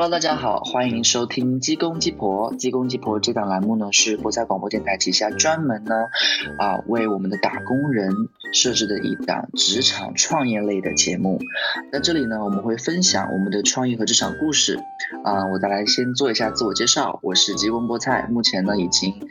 [0.00, 2.50] Hello，大家好，欢迎收听《鸡公鸡婆》。
[2.56, 5.94] 《鸡公鸡婆》这档栏目呢，是博彩广播电台旗下专门呢
[6.58, 8.10] 啊为我们的打工人
[8.54, 11.38] 设置的一档职场创业类的节目。
[11.92, 14.78] 在这里呢，我们会分享我们的创业和职场故事。
[15.22, 19.28] 啊，我再来先做一下自我介绍，我是鸡公菠菜，目前呢已经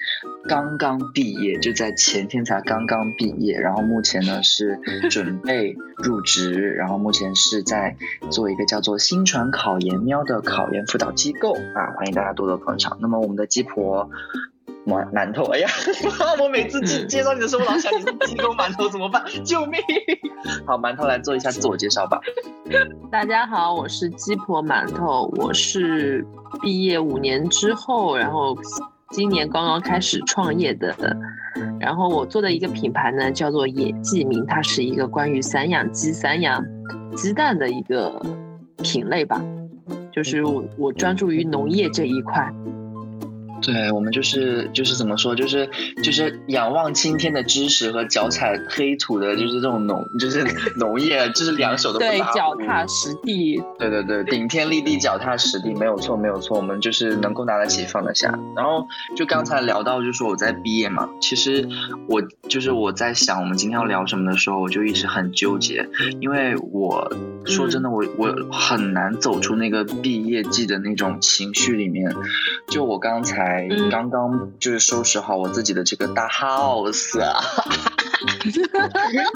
[0.47, 4.79] 刚刚毕业，就在前天才刚刚毕业，然后目前呢是
[5.09, 7.95] 准备入职，然后目前是在
[8.29, 12.97] 做一个叫做新传考研喵的考考研辅导机构啊，欢迎大家多多捧场。
[12.99, 14.09] 那么我们的鸡婆
[14.85, 15.69] 馒馒头，哎呀，
[16.43, 19.23] 我每次介介绍你的时候，我老想你是鸡公馒头怎么办？
[19.45, 19.79] 救命！
[20.67, 22.19] 好，馒头来做一下自我介绍吧。
[23.09, 26.27] 大家好，我是鸡婆馒头，我是
[26.61, 28.57] 毕业五年之后，然后
[29.11, 30.93] 今年刚刚开始创业的，
[31.79, 36.61] 然后我做的一个品牌呢叫做野鸡鸣，它是一个关于散养鸡、散养
[37.15, 38.21] 鸡蛋的一个
[38.83, 39.41] 品类吧，
[40.11, 42.51] 就是我我专注于农业这一块。
[43.61, 45.69] 对我们就是就是怎么说，就是
[46.03, 53.61] 就是仰望青天的知识和脚踩黑土的，就是这种农，就是农业，就是两手都不对，拉脚踏实地。
[53.77, 56.57] 对对对，顶天立地，脚踏实地，没有错，没有错。
[56.57, 58.37] 我们就是能够拿得起，放得下。
[58.55, 61.67] 然后就刚才聊到，就说我在毕业嘛，其实
[62.07, 65.87] 我就是我在想我们今天要聊什么的时候，我就一直很纠结，
[66.19, 67.11] 因为我
[67.45, 72.13] 说真的，我我很难走出那个毕业季的那种情绪里面。
[72.67, 77.39] 就我刚才嗯刚刚就是收拾好我自己的这个大 house 啊。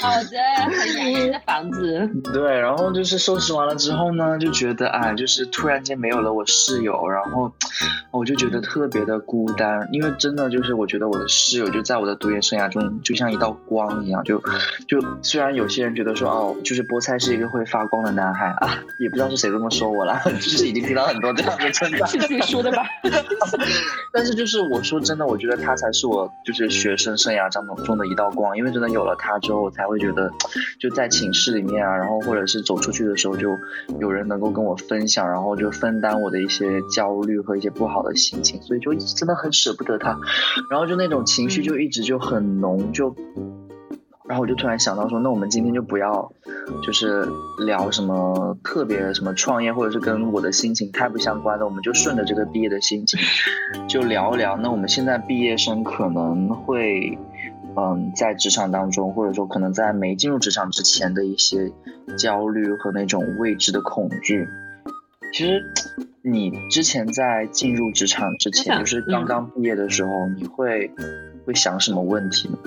[0.00, 0.38] 好的，
[0.70, 2.08] 很洋气的房子。
[2.32, 7.52] 对，然后就是收拾完了之后呢，就觉得哎，就是突然间没有了我室友，然后
[8.10, 14.42] 我就觉得特别的孤单，因为真的就是我觉得我的室友就在我的读研生涯中就像一道光一样，就
[14.86, 22.86] 就虽然有些人觉得说哦，就是菠菜是一个会发光的男孩啊，也不知道是谁这么说我了， 就是已经听到很多这样的称赞， 是自己说的吧？
[24.12, 30.32] 但是就是我说真的，我觉得他才是我就是学生生涯当中的一道光，因为真的有了他之后，我才会觉得
[30.78, 33.50] 就在寝室里面啊，然后或者是走出去的时候，就
[34.00, 40.18] 有人能够跟我分享，然后就分担我的一些焦虑和一些不好的心情，所以就真的很舍不得他，
[40.70, 43.14] 然后就那种情绪就一直就很浓，就。
[44.26, 46.32] 然后我就突然想到说，那我们今天就不要，
[46.82, 53.20] 就是聊什么特别什么创业，或者是跟我的心情太不相关的，我们就顺着这个毕业的心情，
[53.86, 54.56] 就聊一聊。
[54.56, 57.18] 那我们现在毕业生可能会，
[57.76, 61.72] 嗯，在职场当中，或者说可能在没进入职场之前的一些
[62.16, 64.48] 焦虑和那种未知的恐惧。
[65.32, 65.64] 其实，
[66.22, 70.90] 你之前在进入职场之前，就是刚刚毕业的时候，你会
[71.44, 72.58] 会想什么问题呢？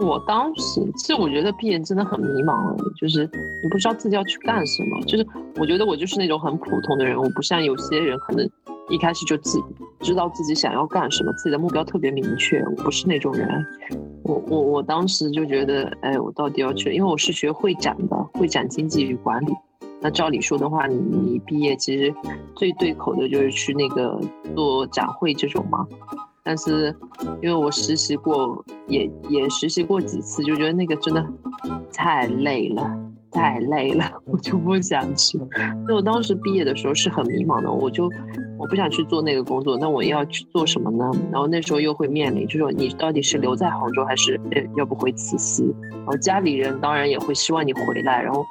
[0.00, 3.28] 我当时其实我觉得毕业真的很迷茫，就是
[3.62, 5.00] 你不知道自己要去干什么。
[5.06, 5.26] 就是
[5.56, 8.48] 我觉得我就是那种很普通的人，我不像有些人可能
[8.88, 9.58] 一开始就自
[10.00, 12.62] 知道自己想要干什么，自己的目标特别明确。
[12.62, 13.66] 我不是那种人，
[14.22, 16.92] 我我我当时就觉得，哎，我到底要去？
[16.92, 19.52] 因为我是学会展的，会展经济与管理。
[20.00, 22.14] 那照理说的话，你你毕业其实
[22.54, 24.20] 最对口的就是去那个
[24.54, 25.86] 做展会这种嘛。
[26.42, 26.94] 但是
[27.40, 31.26] 因为我实习过，也也实习过几次，就觉得那个真的
[31.90, 32.86] 太累了，
[33.34, 35.36] 太累了，我就不想去。
[35.36, 38.08] 所以我当时毕业的时候是很迷茫的，我就
[38.56, 41.10] 我不想去做那个工作，那我要去做什么呢？
[41.32, 45.64] 然后那时候又会面临，就说你到底是留在杭州，还是呃要不回慈溪？
[45.90, 48.44] 然后家里人当然也会希望你回来，然后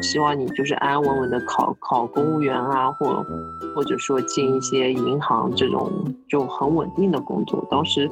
[0.00, 3.26] 希望你就是安安稳稳的考考公务员啊，或
[3.74, 5.90] 或者说进一些银行这种
[6.28, 7.66] 就很稳定的工作。
[7.70, 8.08] 当时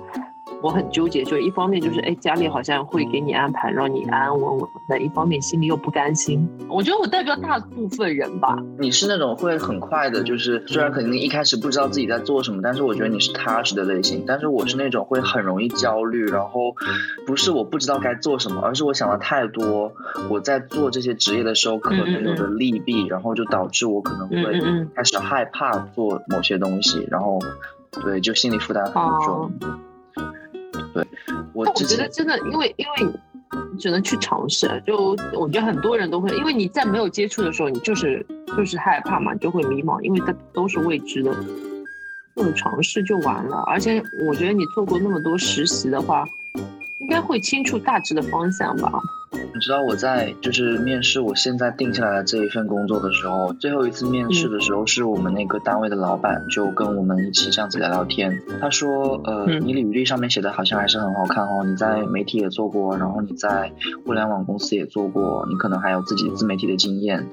[0.63, 6.49] 我很纠结，就一方面就是哎家里好像会给你安排让你安安稳稳的，一方面心里又不甘心。
[6.69, 14.25] 我觉得我代表大部分人吧，你是那种会很快的，就是虽然肯定一开始不知道自己在做什么，但是我觉得你是踏实的类型。
[14.27, 16.75] 但是我是那种会很容易焦虑，然后
[17.27, 19.93] 不是我不知道该做什么，而是我想的太多。
[20.29, 27.39] 我在做这些职业的时候可能有的利弊，然后就导致我可能会嗯，开始害怕做某些东西，然后
[28.03, 28.93] 对，就心理负担很
[29.25, 29.53] 重。
[30.97, 31.07] 对
[31.53, 33.13] 我我觉得真的，因为因为
[33.73, 38.25] 你只能去尝试，就我觉得很多人都会，因为你在没有接触的时候，你就是
[38.57, 41.35] 就是害怕嘛，你就会迷茫，因为它都是未知的。
[42.35, 46.29] 各种尝试就完了，而且我觉得你做过那么多实习的话，
[46.99, 48.93] 应该会清楚大致的方向吧。
[49.33, 58.43] 你知道我在就是面试我现在定下来的这一份工作的时候，最后一次面试的时候，是我们那个单位的老板就跟我们一起这样子聊聊天。
[58.61, 63.73] 他说，呃，你履历上面写的好像还是很好看哦，你在媒体也做过，然后你在
[64.05, 67.27] 互联网公司也做过，你可能还有自己自媒体的经验。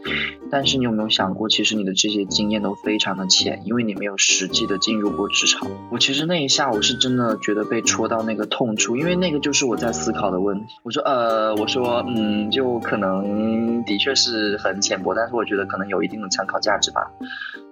[0.49, 5.67] 但是你有没有想过，其实你的这些经验都非常的浅，因为你没有实际的进入过职场。
[5.91, 10.65] 我其实那一下我是真的觉得被戳到那个痛处，因为那个就是我在思考的问题。
[10.83, 17.11] 我说，呃，我说，说嗯，就可能的确是很浅薄，但是我觉得可能有一定的参考价值吧。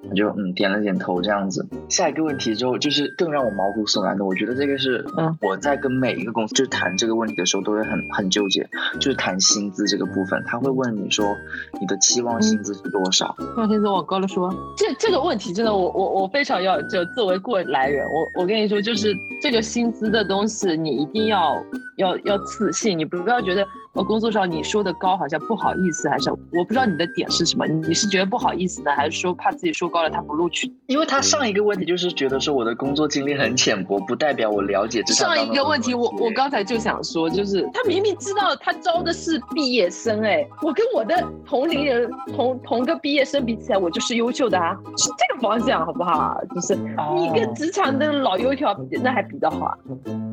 [0.09, 1.65] 我就嗯点了点头这样子。
[1.89, 8.67] 下一个问题之后就是更让我毛骨悚然的，我觉得这个是嗯我在跟每一个公司就谈这个问题的时候都会很很纠结，
[8.99, 11.35] 就是谈薪资这个部分，他会问你说
[11.79, 13.35] 你的期望薪资是多少？
[13.37, 21.63] 期望薪资往高了说，这这个问题真的我我我非常要就作为过来人，我我跟你说就是这个薪资的东西你一定要
[21.97, 23.65] 要要自信，你不要觉得。
[23.93, 27.67] 我工作上你说的高好像不好意思，还是我不知道你的点是什么？
[27.67, 30.73] 你是觉得不好意思呢，还是说怕自己说高了他不录取？
[30.87, 46.41] 因为他上一个问题就是觉得说我的工作经历很浅薄，不代表我了解这上一个问题，我我刚才就想说，就是他明明知道他招的是毕业生，哎，我跟我的同龄人同同个毕业生比起来，我就是优秀的啊，是这个方向好不好？
[46.55, 49.77] 就是你跟职场的老油条比，那还比得好啊？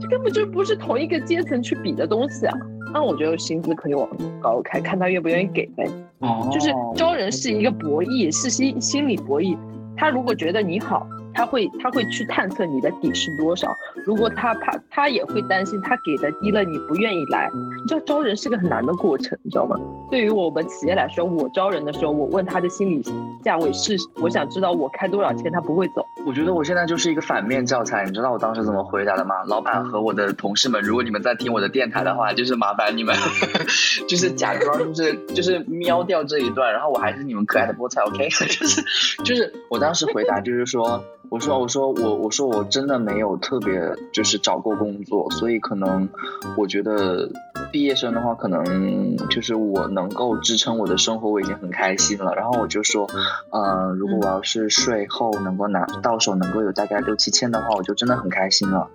[0.00, 2.54] 这根本就不是同一个阶层去比的东西啊。
[2.92, 4.08] 那我觉得薪资可以往
[4.40, 5.86] 高开，看他愿不愿意给呗。
[6.20, 9.56] 哦，就是招人是一个博弈，是心心理博弈。
[9.96, 11.06] 他如果觉得你好。
[11.38, 13.72] 他会他会去探测你的底是多少，
[14.04, 19.76] 如果他怕他也会担心他给的低了你不愿意来，你知道招人是个很难的过程，你知道吗？
[20.10, 23.00] 对于我们企业来说，我招人的时候，我问他的心理
[23.44, 26.04] 价位是，我想知道我开多少钱他不会走。
[26.26, 29.44] 我觉得我现在就是一个反面教材，你知道我当时怎么回答的吗？
[29.46, 33.14] 老板和我的同事们，如果你们在听我的电台的话，就是麻烦你们，
[34.08, 38.28] 就是假装就是就是瞄掉这一段，然后我还是你们可爱的菠菜，OK？
[38.50, 38.82] 就是
[39.24, 41.00] 就是我当时回答就是说。
[41.30, 43.80] 我说，我说，我我说，我真的没有特别
[44.12, 46.08] 就是找过工作，所以可能
[46.56, 47.30] 我觉得
[47.70, 52.34] 毕业生的话，可能就是我能够支撑我的生活，我已经很开心了。
[52.34, 53.06] 然后我就说，
[53.52, 58.88] 嗯，如果我要是税后能够拿到手能够有大概六七千的话，我就真的很开心了。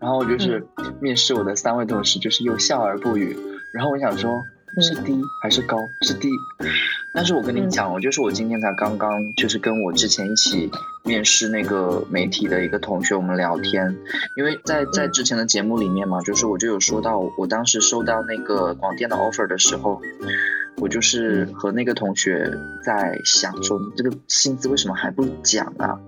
[0.00, 0.66] 然后就是
[1.00, 3.36] 面试我的三位同事就是又笑而不语。
[3.72, 4.42] 然后我想说。
[4.78, 5.78] 是低还是高？
[6.02, 6.28] 是低，
[7.14, 10.70] 但是我跟你讲，我就是我今天才刚刚就是跟我之前一起
[11.06, 13.96] 面试那个媒体的一个同学，我们聊天，
[14.34, 20.02] 因为在在之前的节目里面嘛，就是我就有说到，我当时收到那个广电的 offer 的时候。
[20.78, 22.52] 我就是和那个同学
[22.84, 25.98] 在想说，你这个薪资为什么还不讲啊？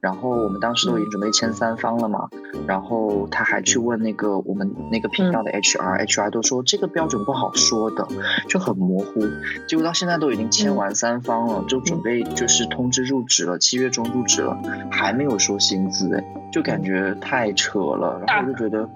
[0.00, 2.28] 然后我们当时都已经准备签三方了嘛，
[2.66, 8.06] 然后他还去问那个我们那个频道的 HR，HR 都说这个标准不好说的，
[8.48, 9.22] 就很模糊。
[9.66, 14.56] 结果到现在都已经签完三方了，就准备就是通知入职了，七月中入职了，
[14.90, 18.88] 还没有说薪资哎，就感觉太扯了，然后我就觉得。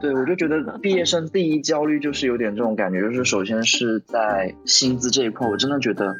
[0.00, 6.14] 对，我就觉得毕业生第一焦虑就是有点这种感觉，就是首先是在薪资这一块，我真的觉得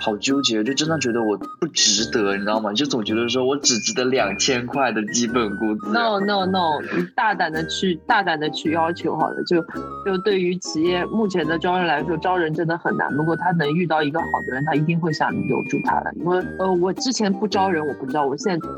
[0.00, 2.72] 好纠结，就真的觉得我不值得，你知道吗？
[2.72, 5.90] 就总觉得说我只值得两千块的基本工资。
[5.90, 9.60] No No No，你大胆的去大胆的去要求好了，就
[10.04, 13.12] 就对于企业目前的招人来说，招人真的很难。
[13.12, 16.12] 如果他能遇到一个好的人，他一定会想留住他的。
[16.16, 18.68] 因为呃，我之前不招人，我不知道，我现在。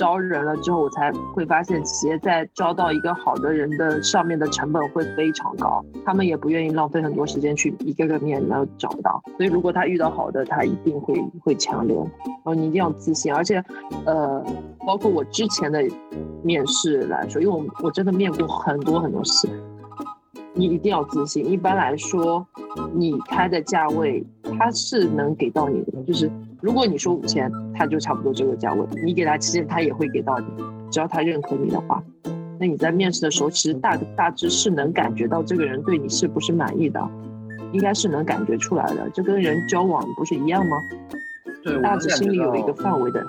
[0.00, 9.22] 招人了之后，我才会发现企业在招到一个好的人的上面的成本会非常高，他们也不愿意浪费很多时间去一个个面然后找到。
[9.36, 12.08] 所以如果他遇到好的，他一定会会强留。
[12.24, 13.62] 然后你一定要自信，而且，
[14.06, 14.42] 呃，
[14.86, 15.84] 包括我之前的
[16.42, 19.50] 面试来说，因为我我真的面过很多很多次，
[20.54, 21.44] 你一定要自信。
[21.44, 22.46] 一般来说，
[22.94, 24.24] 你开的价位
[24.58, 26.30] 他是能给到你的，就是。
[26.60, 28.86] 如果你说五千，他就差不多这个价位。
[29.04, 30.46] 你给他七千，他也会给到你，
[30.90, 32.02] 只要他认可你的话。
[32.58, 37.00] 那你在面试的时候，其实大大致是能感觉到这个人对你是不是满意的，
[37.72, 39.08] 应该是能感觉出来的。
[39.14, 40.76] 这跟人交往不是一样吗？
[41.64, 43.26] 对，大致心里有一个范围的。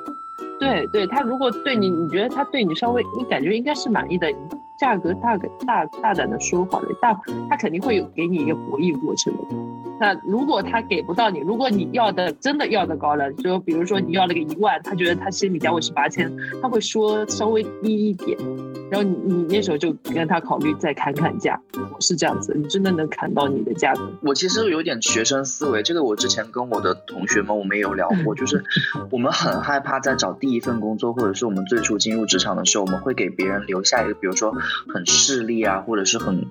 [0.60, 4.28] 对对，他如果对你，你觉得他对你稍微，你感觉应该是满意的，
[4.80, 7.18] 价格大个大大胆的说好了，大
[7.50, 9.40] 他肯定会有给你一个博弈过程的。
[10.02, 18.36] 那如果他给不到你，如果你要的真的要的高了，就比如说你要了个一万，他觉得他心里价位是八千，他会说稍微低一点，
[18.90, 21.62] 然后你你那时候就跟他考虑再砍砍价，
[22.00, 24.02] 是这样子，你真的能砍到你的价格。
[24.24, 28.64] 我其实有点学生思维，这个我之前跟我的同学们我们也有聊过，就是
[29.12, 34.52] 我们很害怕在找第一份工作，或者是我们最初进入职场的时候，我们会给别人留下一个，比如说
[34.92, 36.48] 很势利啊，或者是很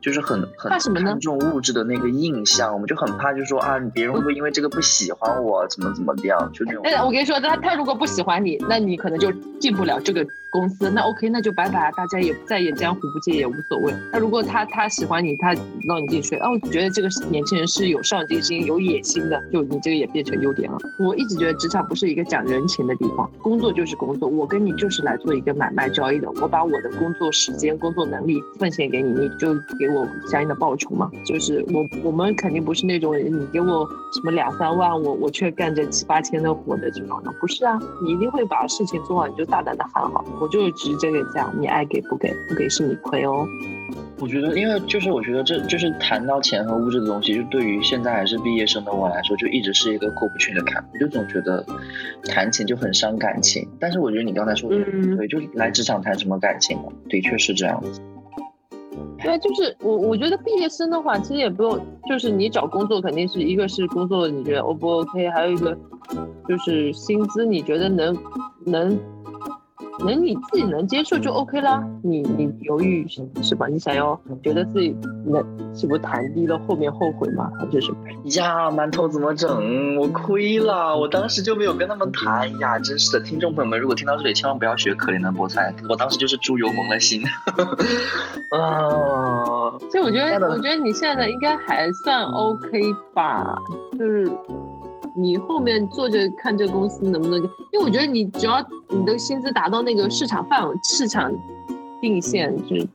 [0.00, 6.82] 就是很很看重物质的那个印象，我们就很怕，就是说啊，别人会不会因为这个不喜欢我，怎么怎么样，就那种。
[6.84, 9.30] 哎，我跟你说，他他如果不喜欢你，那你可能就
[9.60, 13.92] 进不了这个公司，那 OK，那就拜拜，大家也再也江湖不见也无所谓。
[14.12, 15.54] 那如果他他喜欢你，他
[15.86, 20.78] 让你进去，哦，觉得这个年轻人是有上进心、有野心的，就你这个也变成优点了。
[20.98, 31.10] 我一直觉得职场不是一个讲人情的地方，工作就是工作，我跟你就是来做一个买卖交易的，我把我的工作时间、工作能力奉献给你，你就给我相应的报酬嘛。
[31.24, 43.46] 就是我我们肯定不是那种你给我什么两三万，我我却干着七八千的活的这种的，不是啊，你一定会把事情做好，你就大胆的喊好，我就值这个价，你爱给不给，不给是你亏哦。
[44.20, 50.84] 我觉得，因为就是我觉得这就是谈到钱和物质的东西，就对于现在还是毕业生的我来说，就一直是一个过不去的坎。
[50.92, 51.64] 我就总觉得
[52.24, 53.68] 谈钱就很伤感情。
[53.78, 54.76] 但是我觉得你刚才说的
[55.16, 58.00] 对，就是来职场谈什么感情嘛，的确是这样子。
[59.22, 61.78] 对，就是我我觉得毕业生的话，其实也不用，
[62.08, 65.76] 就是你找工作肯定是一个是工作你觉得 O 不 OK，还有一个
[66.48, 68.16] 就是薪资你觉得能
[68.66, 68.98] 能。
[70.04, 73.06] 能你自己能接受就 OK 啦，你你犹豫
[73.42, 73.66] 是吧？
[73.66, 75.42] 你想要觉得自己能
[75.74, 77.50] 是不是谈低了后面后悔吗？
[77.58, 77.98] 还是什么？
[78.36, 79.96] 呀，馒头怎么整？
[79.96, 82.78] 我亏了，我当时就没有跟他们谈呀！
[82.78, 87.22] 真是的，听众朋友们，如果听到这里，千万不要学可怜的菠菜，我当时就是猪油蒙了心。
[88.50, 92.80] 啊，所以我觉得，我觉得你现在应该还算 OK
[93.14, 93.58] 吧，
[93.98, 94.30] 就是。
[95.20, 101.32] 你后面做着看这个公司能不能，因为我觉得你只要你的薪资达到那个市场范围、市场
[102.00, 102.86] 定线，就是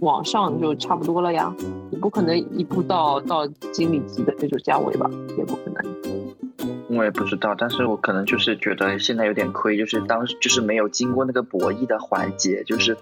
[0.00, 1.54] 往上就差不多了呀。
[1.90, 6.79] 你不可能一步到到经理级的这种价位吧，也不可能。
[6.90, 12.96] 我也不知道，但是我可能就是觉得现在有点亏，就是当时就是没有经过那个博弈的环节，就是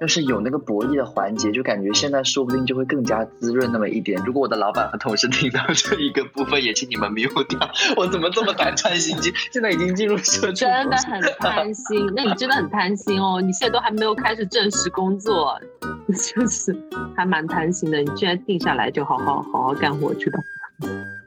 [0.00, 4.22] 要是有那个博弈的环节，就感觉现在说不定就会更加滋润那么一点。
[4.24, 7.58] 如果我的老板和同事听到这一个部分，也请你们 mute 掉。
[7.96, 9.32] 我怎么这么胆战心惊？
[9.50, 12.06] 现在已经进入社畜，真的很贪心。
[12.14, 15.60] 那你真的很贪心哦，你现在都还没有开始正式工作，
[16.06, 16.76] 就是
[17.16, 17.98] 还蛮贪心的。
[17.98, 20.38] 你居然定下来就好好好好干活去吧。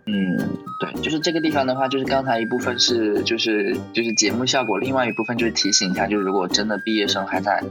[0.08, 0.38] 嗯，
[0.80, 7.62] 对，就是这个地方的话，就是刚才一部分是就是就是节目效果，另外一部分就是提醒一下，就是如果真的毕业生还在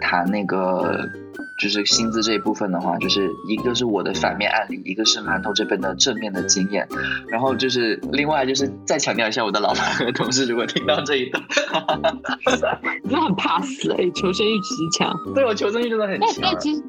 [0.00, 1.08] 谈那个
[1.58, 6.86] 就是薪资这一部分的话，就是一个是我的反面案例，一个是馒头这边的正面的经验，
[7.28, 11.42] 然后就是另外就是再强调一下，我的老板和同事如果听到这一段，
[13.02, 16.54] 你很怕死哎，求生欲极强，对我求生欲真的很强。
[16.60, 16.82] 其实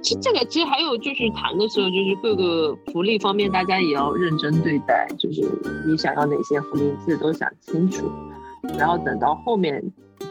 [0.00, 5.06] 其实这个其实还有就是谈的时候，就是各个福利方面，大家也要认真对待。
[5.18, 5.42] 就是
[5.86, 8.10] 你想要哪些福利，自己都想清楚。
[8.78, 9.82] 然后等到后面，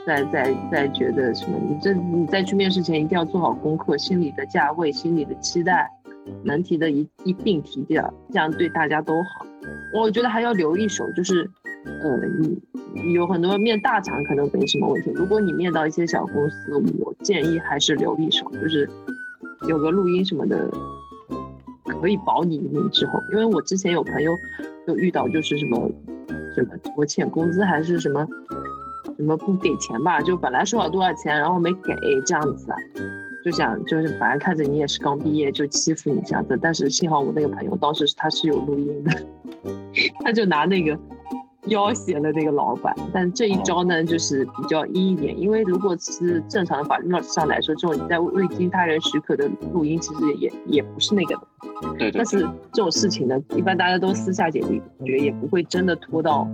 [0.06, 5.90] 再再再觉得什么，你这你再去面试前一定要做好功课，心里的价位、心里的期待，
[6.44, 9.46] 能提的一一并提掉，这样对大家都好。
[9.94, 11.50] 我觉得还要留一手，就是，
[11.86, 12.18] 呃，
[12.94, 18.90] 你有很多面大厂可能没什么问题，如果你面到一些小公司，我建议还是留一手，就是。
[19.68, 20.70] 有个录音什么的，
[22.02, 23.20] 可以保你一命之后。
[23.32, 24.38] 因为我之前有朋友
[24.86, 25.90] 就遇到，就是什么
[26.56, 28.28] 什么拖欠工资还是什么
[29.18, 31.96] 什么不给钱吧，就本来说好多少钱，然后没给
[32.26, 32.68] 这样子，
[33.44, 36.58] 就想就是反正看着你也是刚毕业，就欺负你这样子。
[36.62, 39.12] 但是幸好我那个朋友当时他是有录音的，
[40.24, 40.98] 他就拿那个。
[41.68, 51.36] 要挟了那个老板，但这一招呢，就是比较阴一点，因为如果是正常的法律上来说，这种在未经他人许可的录音，其实也也不是那个。
[51.98, 52.12] 对。
[52.12, 52.40] 但是
[52.72, 54.62] 这种事情呢，一般大家都私下解
[55.06, 56.48] 决，也不会真的拖到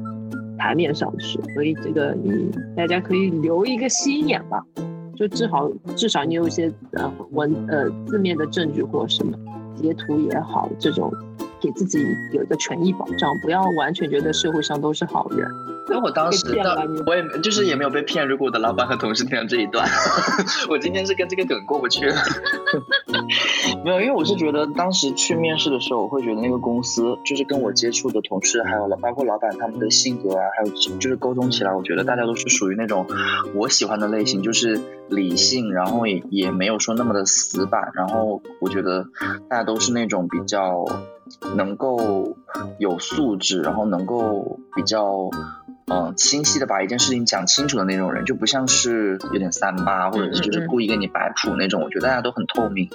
[0.57, 4.63] 台面上去，所以这个你大家可以留一个心眼吧，
[5.15, 9.37] 就至少至少你有一些呃文呃字面的证据或什么
[9.75, 11.13] 截图也好，这种。
[11.63, 15.47] 给自己有一个权益保障，不要完全觉得社会上都是好人。
[15.87, 16.45] 那我当时，
[17.05, 18.27] 我也就是也没有被骗。
[18.27, 19.87] 如果我的老板和同事听到这一段，
[20.69, 22.15] 我今天是跟这个梗过不去了。
[23.83, 33.05] 没有，因为我是觉得当时去面试的时候，我会觉得那个公司就是跟我接触的同事，还有老包括老板他们的性格啊，还有就是沟通起来，我觉得大家都是属于那种
[33.53, 34.79] 我喜欢的类型，就是
[35.09, 39.07] 理性，然后也也没有说那么的死板，然后我觉得
[39.49, 40.85] 大家都是那种比较。
[41.55, 42.37] 能够
[42.77, 45.29] 有素质，然后能够比较。
[45.87, 51.83] 嗯，清晰的把一件事情讲清楚的那种人，就不像是有点三八，或者是就是故意给你摆谱那种。
[51.83, 52.89] 我觉得大家都很透明。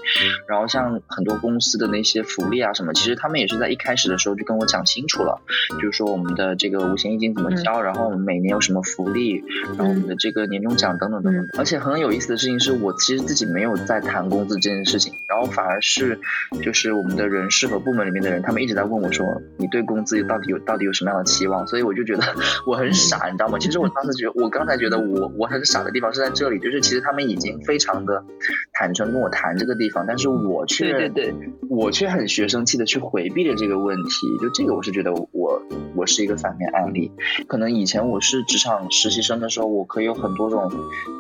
[0.49, 5.42] 然后像很多公司的那些福利啊什么，其实他们也是在一开始的时候就跟我讲清楚了，
[5.80, 9.45] 就是说我们的这个五险一金怎么交，然后我们每年有什么福利，
[9.76, 11.47] 然后我们的这个年终奖等等等等。
[11.59, 16.18] 而且很有意思的事情是我其实自己没有在谈工资这件事情，然后反而是
[16.62, 21.66] 就是我们的人事和部门里面的人，他们一直在问我说，你对工资到底有到底有什么样的期望？
[21.66, 22.25] 所以我就觉得
[22.66, 22.77] 我。
[22.78, 23.58] 很傻，你知道吗？
[23.58, 28.25] 其实我当时觉得，我刚才觉得我我很傻的地方是在这里，就是其实他们已经非常的
[28.73, 31.35] 坦诚跟我谈这个地方，但是我却对对对，
[31.68, 34.38] 我却很学生气的去回避了这个问题。
[34.40, 35.62] 就这个，我是觉得我
[35.97, 37.11] 我是一个反面案例。
[37.49, 40.70] 可能以前我是职场实习生的时候，我可以有很多种，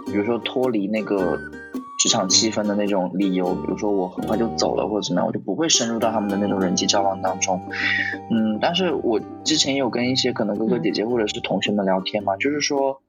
[0.06, 1.38] 比如说脱离那个。
[1.98, 7.60] 职场气氛的那种理由，比如说我很快就走了或者怎么样，我就不会深入到他们的那种人际交往当中。
[8.30, 13.02] 嗯，但是我之前也有跟一些可能哥哥姐姐或者是同学们聊天嘛，就是说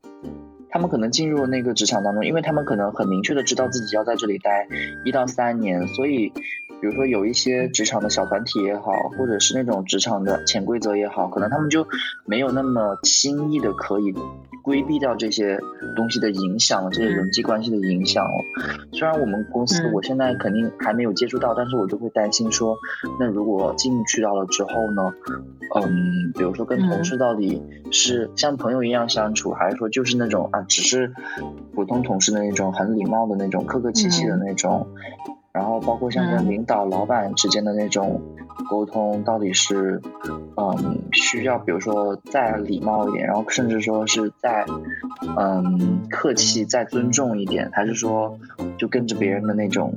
[0.72, 4.68] 他们可能进入那个职场当中，因为他们可能很明确的知道自己要在这里待
[5.06, 6.34] 一到三年，所以
[6.82, 11.88] 比如说有一些职场的小团体也好，或者是那种职场的潜规则也好，可能他们就
[12.26, 14.14] 没有那么轻易的可以。
[14.62, 15.58] 规避掉这些
[15.96, 18.28] 东西的影响，这些人际关系的影响。
[18.92, 22.78] 虽然我们公司我现在肯定还没有接触到，但是我就会担心说，
[23.20, 25.12] 那如果进去到了之后呢？
[25.76, 31.14] 嗯，比如说跟同事到底是像朋友一样相处，还是说就是那种啊，只是
[31.74, 34.88] 普通同事的那种很礼貌的那种客客气气的那种。
[35.52, 38.22] 然后包括像跟领导、老板之间的那种
[38.70, 40.02] 沟通，到底是，
[40.56, 44.66] 嗯，需要比如说再礼貌一点，然后甚至说是再，
[45.38, 48.38] 嗯，客气、再尊重一点，还是说
[48.78, 49.94] 就跟着别人的那种，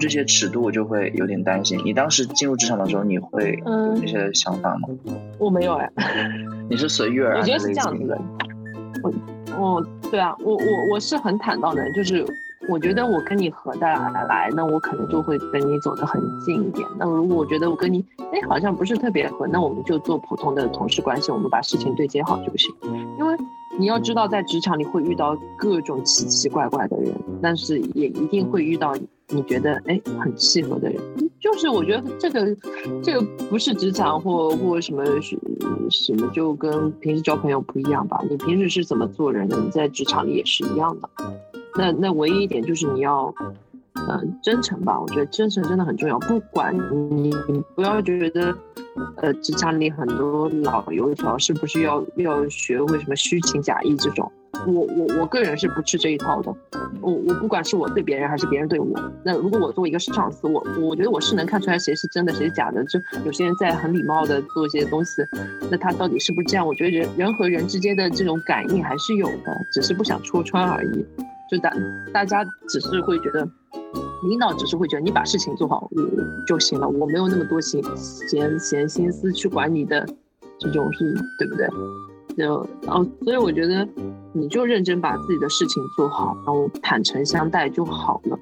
[0.00, 1.80] 这些尺度我就会有点担心。
[1.84, 4.88] 你当时进入职场的时候，你会有这些想法吗？
[5.38, 5.90] 我没有哎，
[6.68, 7.40] 你是随遇而安？
[7.40, 8.20] 我觉得是这样子的。
[9.02, 9.12] 我，
[9.58, 12.24] 我，对啊，我我我是很坦荡的，就是。
[12.68, 16.86] 我觉得我跟你合得来，那我可能就会跟你走得很近一点。
[16.98, 22.74] 那如果我觉得我跟你，哎，好像不是特别合，那我们就做普通的同事关系，我们把事情对接好就行。
[23.18, 23.36] 因为
[23.78, 28.94] 你要知道，在职场里会遇到各种奇奇怪怪的人，但是也一定会遇到
[29.28, 31.00] 你觉得哎很契合的人。
[31.40, 32.56] 就是我觉得这个
[33.02, 35.36] 这个不是职场或或什么什
[36.16, 38.18] 么，就跟平时交朋友不一样吧？
[38.30, 41.08] 你平时是怎么做人的，你在职场里也是一样的。
[41.76, 43.34] 那那唯一一点就是你要，
[44.08, 45.00] 嗯，真诚吧。
[45.00, 46.18] 我觉得真诚真的很重要。
[46.20, 46.74] 不管
[47.10, 47.30] 你
[47.74, 48.54] 不要觉得，
[49.16, 54.30] 呃，职场里很多老油条是不是要要学会什么虚情假意这种？
[54.68, 56.54] 我我我个人是不吃这一套的。
[57.00, 58.86] 我我不管是我对别人还是别人对我，
[59.24, 62.82] 那如果我作为一个上司，我我觉得我是能看出来谁是真的谁是假的。
[62.84, 65.22] 就有些人在很礼貌的做一些东西，
[65.70, 66.64] 那他到底是不是这样？
[66.64, 71.04] 我觉得人人和人之间的这种感应还是有的，只是不想戳穿而已。
[71.54, 71.72] 就大
[72.12, 73.48] 大家只是会觉得，
[74.28, 75.88] 领导只是会觉得你把事情做好
[76.46, 80.04] 就行了，我没有那么多闲闲闲心思去管你的
[80.58, 81.68] 这种事，对不对？
[82.36, 82.54] 就
[82.88, 83.86] 哦，所以我觉得
[84.32, 88.36] 你就认真把自己的事情做好，然后坦诚相待就好了。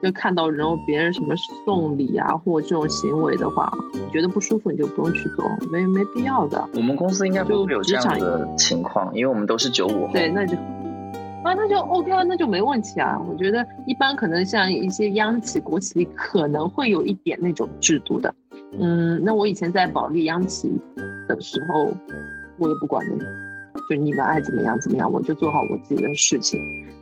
[0.00, 1.32] 就看到然后别人什么
[1.64, 3.72] 送礼啊或这种行为的话，
[4.12, 6.68] 觉得不舒服你就不用去做，没没必要的。
[6.74, 10.12] 我们公司应该不会有这样的情况，因为我们都是九五后。
[10.12, 10.56] 对，那就。
[11.44, 13.18] 啊，那就 OK 啊，那就没问题啊。
[13.28, 18.32] 我觉得一般可能像一些央企、国企可能会有一点那种制度的。
[18.78, 20.72] 嗯，那我以前在保利央企
[21.28, 21.92] 的时候，
[22.58, 23.26] 我也不管的，
[23.90, 26.60] 就你们爱怎么样怎么样，我就做好我自己的事情。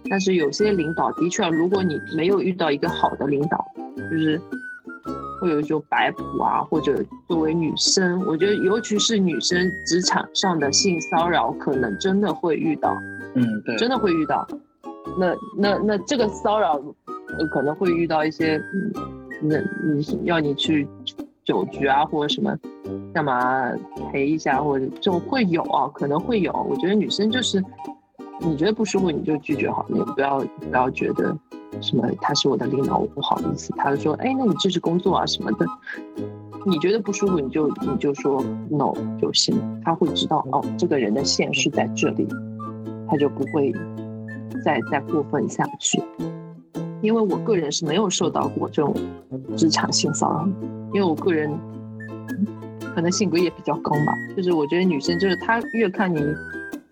[0.08, 3.64] 但是有些领导的确，如果你没有遇到一个好的领导，
[3.96, 4.40] 就是
[5.40, 12.96] 会有一种摆谱啊，或者作为女生，我觉得尤其是女生职场上的性骚扰，可能真的会遇到。
[13.34, 14.46] 嗯，对，真的会遇到，
[15.18, 16.80] 那那那这个骚扰，
[17.52, 18.92] 可能会遇到一些，嗯，
[19.42, 20.86] 那你要你去
[21.44, 22.56] 酒局啊，或者什么，
[23.14, 23.70] 干嘛
[24.10, 26.52] 陪一下，或者就会有啊，可能会有。
[26.68, 27.62] 我觉得女生就是，
[28.40, 31.36] 你觉得不舒服你就拒绝好了，你不要不要觉得
[31.80, 33.72] 什么他是我的领导，我不好意思。
[33.76, 35.66] 他就说，哎，那你这是工作啊什么的，
[36.66, 39.54] 你觉得不舒服你就你就说 no 就行，
[39.84, 42.26] 他会知道哦，这个人的线是在这里。
[43.08, 43.72] 他就不会
[44.64, 46.00] 再再过分下去，
[47.02, 48.94] 因为我个人是没有受到过这种
[49.56, 50.48] 职场性骚扰，
[50.94, 51.50] 因为我个人
[52.94, 56.20] 可能性格也比较刚吧，就是我觉得女生就是她越看你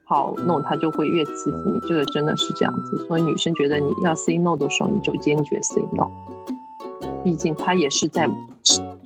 [0.08, 2.96] 好弄，他就会越欺负你，这个真的是这样子。
[3.06, 6.08] 所以女生觉得你要 say no 的时候，你就坚决 say no，
[7.22, 8.28] 毕竟他也是在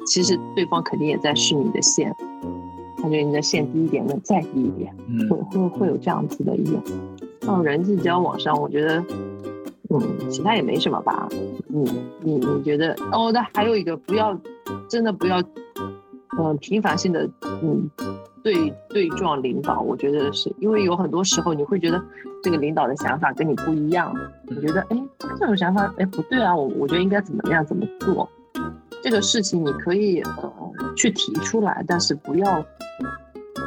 [0.06, 2.14] 其实对方肯定也在试你的线，
[2.98, 4.94] 他觉得你的线低一点，能再低一点，
[5.28, 6.80] 会会会有这样子的一种。
[7.40, 9.04] 到人际交往上，我觉得，
[9.90, 11.28] 嗯，其他也没什么吧。
[11.66, 12.96] 你你你觉得？
[13.10, 14.38] 哦，那还有一个，不要
[14.88, 15.42] 真的不要，
[16.38, 17.28] 嗯，频繁性的
[17.62, 17.90] 嗯
[18.42, 22.02] 对对撞领导，我觉得是因为有很多时候你会觉得
[22.42, 24.14] 这个领导的想法跟你不一样，
[24.48, 28.28] 你觉得哎他这种想法哎不对啊，我我觉得应该怎么样怎么做，
[29.02, 30.52] 这个事情你可以呃
[30.96, 32.64] 去提出来，但是不要。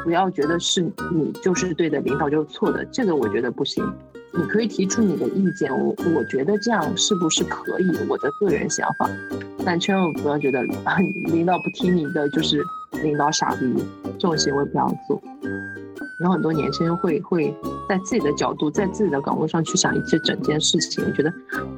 [0.04, 3.84] 不要觉得是你就是对的，领导就是错的，这个我觉得不行。
[4.32, 7.90] 你可以提出你的意见，我我觉得这样是不是可以？
[8.08, 9.10] 我的个人想法，
[9.66, 12.62] 但千万不要觉得啊领导不听你的就是
[13.03, 15.21] 领导傻逼，这种行为不要做。
[16.21, 17.53] 有很多年轻人会会
[17.89, 21.31] 在自己的角度，在自己的岗位上去想一些整件事情，觉得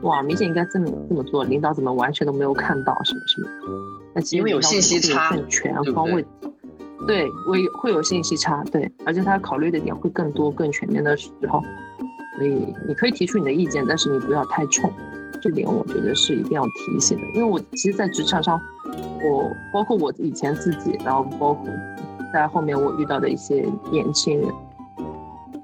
[0.03, 3.47] 哇，明显应该这么这么做，领导怎么完全都没有看到什么什么？
[4.13, 6.23] 那因为有信息差，更全方位。
[7.07, 11.63] 对，会会有信息差，对，而且他考虑的点会更多、更全面的时候，
[12.37, 14.91] 所以你可以提出你的意见，但是你不要太冲，
[15.41, 17.23] 这点我觉得是一定要提醒的。
[17.33, 18.59] 因为我其实，在职场上，
[19.23, 21.67] 我包括我以前自己，然后包括
[22.33, 24.49] 在后面我遇到的一些年轻人，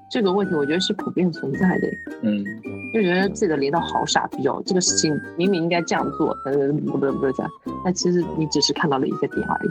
[0.10, 1.88] 这个问题我觉得是普遍存在的。
[2.22, 2.44] 嗯，
[2.94, 7.52] 就觉得自己的领导好傻逼哦，这个事情明明应该这样做，呃，不不不是这样，
[7.84, 9.70] 但其实你只是看到了一个点而已。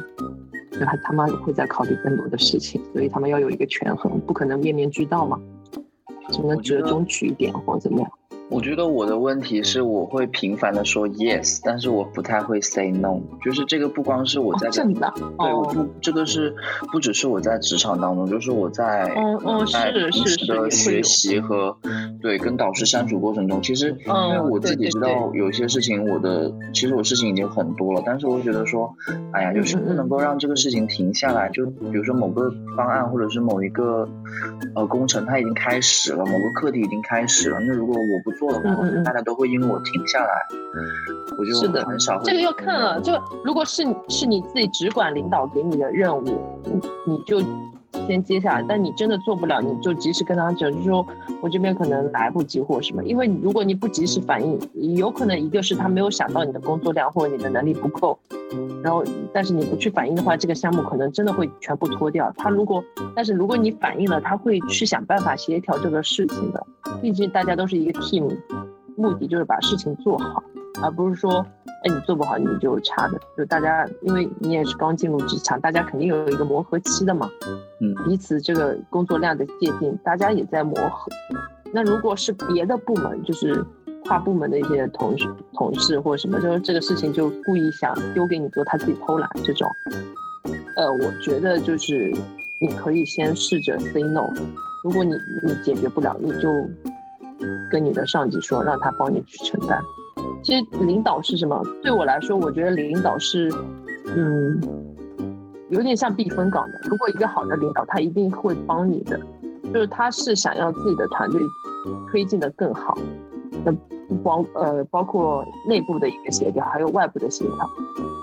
[0.85, 5.39] 他他们会在考虑更多的事情，所以他们要有一个权衡，不可能面面俱到嘛，
[6.31, 8.11] 只能折中取一点或怎么样。
[8.51, 13.19] 我觉得我的问题是，我会频繁的说 yes，但是我不太会 say no。
[13.43, 16.55] 就是这个不光是我在真的，对，我不这个是
[16.93, 19.11] 不只是我在职场当中，就是我在
[19.67, 21.77] 是是是的学习和
[22.21, 28.95] 对跟导师相处过程中，其实因为我自己知道有些事情，我的其实我事情已经很多了，但是我会觉得说，
[29.33, 31.49] 哎呀，就是不能够让这个事情停下来。
[31.49, 34.07] 就比如说某个方案或者是某一个
[34.75, 40.47] 呃工程，它已经开始了，某个课题已经开始了，那如果我不做的话，我觉得大家都会因为我停下来，
[41.37, 42.19] 我就很少。
[42.23, 43.13] 这个要看了，就
[43.45, 46.23] 如果是是你自己只管领导给你的任务，
[46.65, 47.41] 你你就
[48.07, 48.65] 先接下来。
[48.69, 51.07] 但你真的做不了，你就及时跟他讲，就说
[51.41, 53.03] 我这边可能来不及或什么。
[53.05, 54.59] 因为如果你不及时反应，
[54.97, 58.19] 有可能一个是他没有想到你的工作量或者你的能力不够，
[58.83, 62.33] 然后但是你不去反应的话，这个项目可能真的会全部拖掉。
[62.37, 62.83] 他如果
[63.15, 66.67] 但是如果你反应了，他会去想办法协调这个事情的。
[67.01, 68.37] 毕竟大家都是一个 team，
[68.97, 70.43] 目的就是把事情做好，
[70.83, 71.45] 而不是说，
[71.85, 73.19] 哎，你做不好你就差的。
[73.37, 77.31] 就大家，因为你也是刚进入职场，大家肯定有一个磨合期的嘛，
[77.81, 81.11] 嗯，彼此这个工作量的界定，大家也在磨合。
[81.73, 83.65] 那如果是别的部门，就是
[84.05, 89.71] 跨部门的一些同事、同事或者什么，就是这个事情就故意想丢给你做，他自己偷懒这种，
[90.77, 92.13] 呃，我觉得就是
[92.61, 94.29] 你可以先试着 say no。
[94.85, 96.49] 如果你你解决不了，你就
[97.71, 99.81] 跟你的上级说，让他帮你去承担。
[100.43, 101.63] 其实领导是什么？
[101.83, 103.49] 对我来说，我觉得领导是，
[104.17, 104.61] 嗯，
[105.71, 106.81] 有点像避风港的。
[106.91, 109.19] 如果一个好的领导，他一定会帮你的，
[109.73, 111.41] 就是他是想要自己的团队
[112.11, 112.99] 推进的更好。
[113.65, 113.73] 那
[114.25, 117.71] 包呃包括内部的一个协调，还有外部的协调，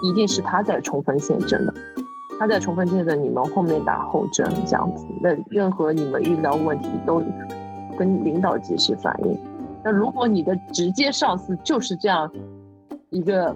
[0.03, 1.73] 一定是他在冲锋陷阵的。
[2.37, 7.21] 他在冲锋陷阵你们后面打后阵这样子，那任何你们遇到问题都
[7.97, 9.37] 跟领导及时反映。
[9.83, 12.31] 那如果你的直接上司就是这样
[13.09, 13.55] 一个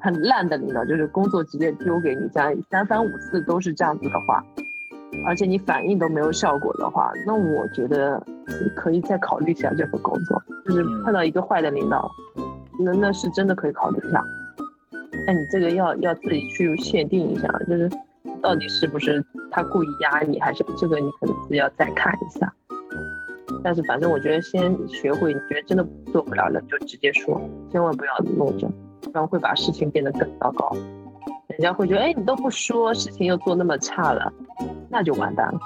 [0.00, 4.44] 很烂的领导，就是工作直接丢给你，这样三番五次都是这样子的话，
[5.26, 10.40] 而且你反应都没有效果的话，那我觉得你可以再考虑一下这份工作。
[10.64, 12.10] 就是碰到一个坏的领导，
[12.84, 14.22] 那那是真的可以考虑一下。
[15.26, 17.90] 那你这个要要自己去限定一下，就是
[18.40, 22.52] 到底是不是他故意压你，还是这个你可能是要再看一下。
[23.62, 27.40] 但是反正我觉得先学会，你觉得真的做不了了就直接说，
[27.70, 30.76] 千万不要弄着，不然会把事情变得更糟糕。
[31.48, 34.32] 人家会觉得，哎，你都不说，事情又做那么差了，
[34.88, 35.58] 那就完蛋了。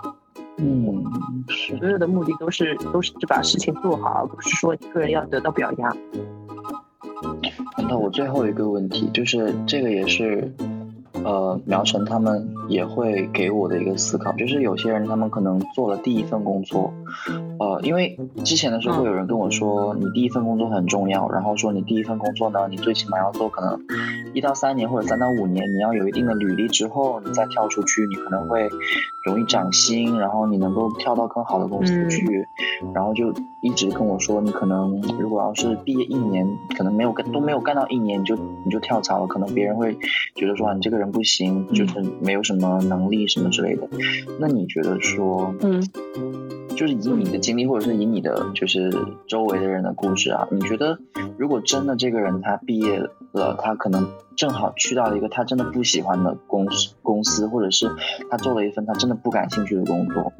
[0.59, 1.02] 嗯，
[1.48, 5.96] 所有的目的都是都是把事情做好，而不是说你个人要得到表扬。
[7.88, 10.52] 那我最后一个问题就是，这个也是，
[11.25, 16.93] 呃，苗晨他们也会给我的一个思考，就是有些人他们可能做了第一份工作，
[17.59, 23.79] 呃，因为之前的时候会有人跟我说，你第一份工作很重要，然后说你第一份工作呢，你最起码要做可能
[24.35, 28.69] 一到三年或者三到五年，你要有一定的履历之后，你再跳出去，你可能会
[29.25, 32.47] 容易涨薪，然后你能够跳到更好的公司去，
[32.95, 36.46] 然后就一直跟我说，你可能如果要是毕业一年，
[36.77, 39.96] 可能没有干都没有干到一年，你就你就跳槽了，可能别人会
[40.35, 43.88] 觉得说你这个人不行，就是没有什么能力什么之类的。
[44.40, 45.81] 那你觉得说，嗯，
[46.70, 48.92] 就是以你的经历，或者是以你的就是
[49.29, 50.98] 周围的人的故事啊，你觉得
[51.38, 52.98] 如果真的这个人他毕业
[53.31, 57.88] 了，他可能正好去到了一个他真的不喜欢的公司公司，或者是
[58.29, 60.33] 他做了一份他真的不感兴趣的工作，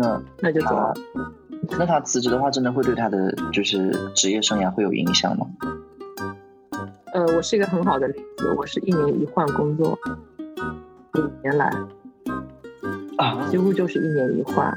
[0.00, 0.94] 那那就走了。
[1.78, 5.46] 那他辞职的话，真的会对他的就是职业生涯会有影响吗？
[7.12, 9.98] 呃，我是一个很好的例子，我是一年一换工作，
[11.14, 11.66] 五年来
[13.18, 14.72] 啊，几乎就是一年一换，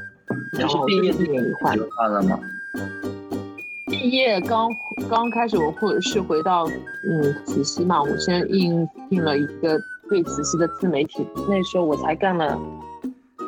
[0.60, 2.38] 然后毕业一年一换就换了吗？
[3.86, 4.70] 毕业刚
[5.10, 12.60] 刚开始，我或者是回到嗯慈溪嘛，我先应聘了一个对慈溪的自媒体，那时候我才干了。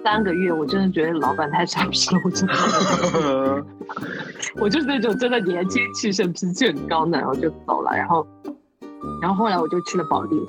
[0.06, 3.66] 三个月，我真的觉得老板太傻逼了，我真的，
[4.62, 7.92] 我就是那种真的年轻气盛、脾气很高的，然后就走了。
[7.98, 8.28] 然后，
[9.20, 10.40] 然后后来我就去了保利，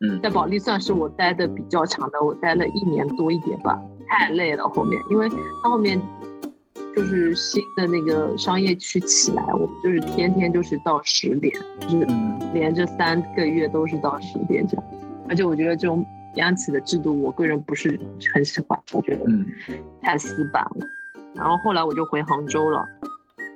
[0.00, 5.28] 嗯，在保利算是我待的比较长的，我待了一年多一点吧，太累了后面，因为
[5.62, 6.00] 他后面
[6.96, 12.06] 就是新的那个商业区起来，我们就是天天就是到十点，就是
[12.54, 14.84] 连着三个月都是到十点这样，
[15.28, 16.02] 而且我觉得这种。
[16.36, 17.98] 央企的制度，我个人不是
[18.32, 19.24] 很喜欢，我觉得
[20.00, 20.86] 太死板了。
[21.34, 22.86] 然后后来我就回杭州了，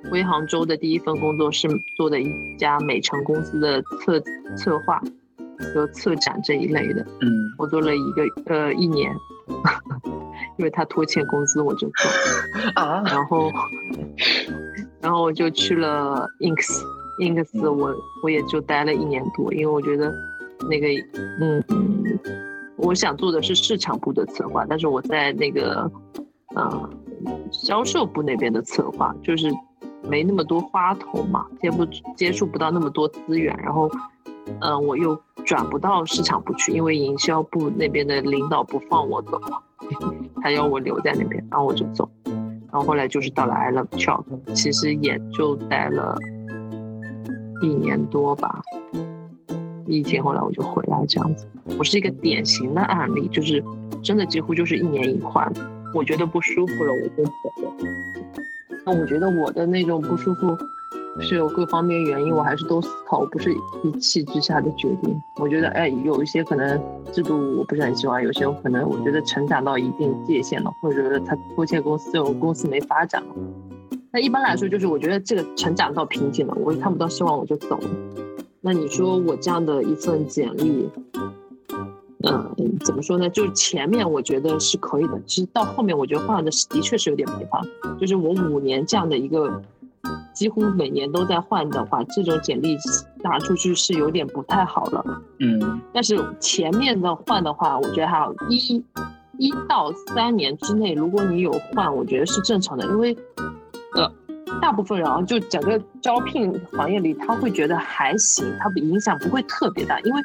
[0.09, 4.19] 回杭州的第一份工作是做的一家美城公司的策
[4.55, 5.01] 策划，
[5.73, 7.01] 就策展这一类的。
[7.21, 9.15] 嗯，我做了一个呃一年，
[10.57, 12.11] 因为他拖欠工资我就做
[12.75, 13.03] 啊。
[13.05, 13.51] 然后，
[15.01, 20.11] 然后我就去了 Inks，Inks 我我也就待了一年多，因为我觉得
[20.69, 20.87] 那个
[21.39, 21.63] 嗯。
[22.77, 25.91] 我想做的是市场部的策划，但是我在那个，
[26.55, 26.89] 呃，
[27.51, 29.51] 销售部那边的策划，就是
[30.03, 31.85] 没那么多花头嘛，接不
[32.15, 33.89] 接触不到那么多资源，然后，
[34.61, 39.41] 嗯，我又转不到市场部去，因为营销部那边的领导不放我走，
[40.41, 46.15] 他要我留在那边，然后我就走，然后后来就是到了 I Love Chalk，其实也就待了
[47.63, 48.61] 一年多吧。
[49.87, 51.47] 疫情后来我就回来这样子，
[51.77, 53.63] 我是一个典型的案例，就是
[54.03, 55.51] 真的几乎就是一年一换，
[55.93, 57.31] 我觉得不舒服了我就走
[57.63, 57.73] 了。
[58.85, 60.57] 那我觉得我的那种不舒服
[61.19, 65.13] 是有各方面原因，我还是都思考，不是一气之下的决定。
[65.41, 66.79] 我觉得哎，有一些可能
[67.11, 73.29] 制度我不是很喜欢，有些可能我觉得成长到一定界限了，或者他拖欠公司，我公司没发展了。
[74.11, 77.89] 那一般来说就是我觉得这个成长到瓶颈了，我也看不到希望，我就走了。
[78.67, 80.89] 那你说我这样的一份简历，
[82.23, 82.53] 嗯，
[82.83, 83.29] 怎么说呢？
[83.29, 87.61] 就是前面我觉得是可以的，其实到后面我觉得换的是的确是有点没法。
[87.97, 89.63] 就是我五年这样的一个，
[90.33, 92.75] 几乎每年都在换的话，这种简历
[93.23, 95.21] 打出去是有点不太好了。
[95.39, 98.83] 嗯，但是前面的换的话，我觉得还有一
[99.37, 103.15] 一到三年之内，如果你有换，我觉得是正常的，因为，
[103.95, 104.11] 呃。
[104.61, 110.21] 大部分人啊，就整个招聘行业里，他会觉得还行，他不影响不会特别大，因为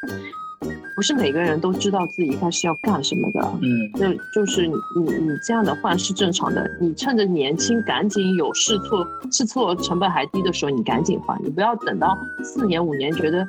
[0.95, 3.41] 不是每个人都知道自己一开始要干什么的。
[3.63, 13.47] 嗯，就就是你你你这样的换是正常的，你趁着年轻赶紧有试错，试错成本还低的时候，你赶紧换，你不要等到四年五年觉得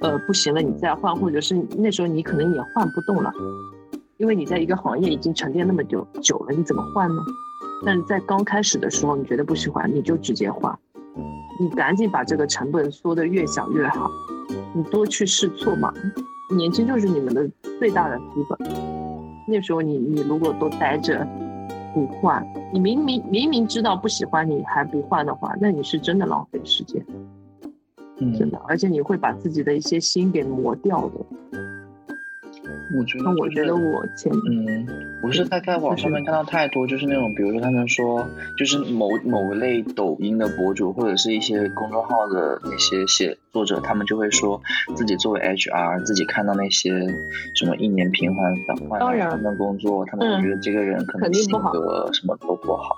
[0.00, 3.32] 呃不行了你再换，或者是那时候你可能也换不动了，
[4.16, 7.22] 因为你在一个行业已经沉淀那么久久了，你怎么换呢？
[7.84, 10.76] 但是在刚开始的时候，你觉得不喜欢，你就直接换，
[11.60, 14.10] 你赶紧把这个成本缩得越小越好，
[14.74, 15.92] 你多去试错嘛。
[16.50, 17.48] 年轻就是你们的
[17.78, 18.58] 最大的资本。
[19.48, 21.26] 那时候你你如果都待着
[21.92, 27.04] 不换，你明明明明知道不喜欢你还不换的话，那你是真的浪费时间，
[28.38, 31.60] 真的，而且你会把自己的一些心给磨掉的。
[32.90, 34.86] 我觉得，那我觉得我前嗯，
[35.22, 44.60] 我是在在网上面看到太多，就是那种，比如说他们说，就是某某类抖音的博主或者是一些公众号的那些写作者，他们就会说
[44.94, 46.90] 自己作为 HR，自己看到那些
[47.54, 48.56] 什么一年频繁
[48.88, 52.96] 换换的工作，他们觉得这个人可能性格什么都不好，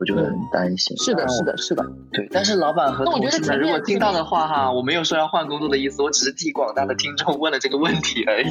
[0.00, 0.96] 我就会很担心。
[0.96, 2.28] 是的，是的，是的，对。
[2.32, 8.50] 但是老板和同事们如果听到的话哈，我没有说要换工作的意思，我只是替广大的听众问了这个问题而已。